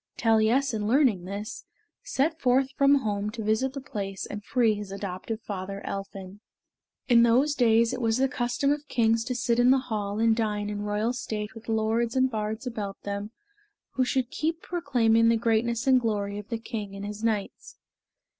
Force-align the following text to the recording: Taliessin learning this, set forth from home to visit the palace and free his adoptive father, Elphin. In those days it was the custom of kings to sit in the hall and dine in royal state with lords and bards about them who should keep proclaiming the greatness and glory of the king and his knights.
Taliessin 0.17 0.87
learning 0.87 1.25
this, 1.25 1.63
set 2.01 2.41
forth 2.41 2.71
from 2.71 2.95
home 3.05 3.29
to 3.29 3.43
visit 3.43 3.73
the 3.73 3.81
palace 3.81 4.25
and 4.25 4.43
free 4.43 4.73
his 4.73 4.91
adoptive 4.91 5.39
father, 5.43 5.79
Elphin. 5.85 6.39
In 7.07 7.21
those 7.21 7.53
days 7.53 7.93
it 7.93 8.01
was 8.01 8.17
the 8.17 8.27
custom 8.27 8.71
of 8.71 8.87
kings 8.87 9.23
to 9.25 9.35
sit 9.35 9.59
in 9.59 9.69
the 9.69 9.77
hall 9.77 10.17
and 10.17 10.35
dine 10.35 10.71
in 10.71 10.81
royal 10.81 11.13
state 11.13 11.53
with 11.53 11.69
lords 11.69 12.15
and 12.15 12.31
bards 12.31 12.65
about 12.65 12.99
them 13.03 13.29
who 13.91 14.03
should 14.03 14.31
keep 14.31 14.63
proclaiming 14.63 15.29
the 15.29 15.37
greatness 15.37 15.85
and 15.85 16.01
glory 16.01 16.39
of 16.39 16.49
the 16.49 16.57
king 16.57 16.95
and 16.95 17.05
his 17.05 17.23
knights. 17.23 17.77